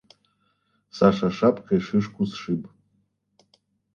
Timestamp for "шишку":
1.87-2.21